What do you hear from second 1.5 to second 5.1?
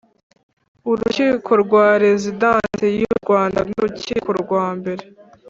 rwa Rezidansi y u Rwanda nurukiko rwa mbere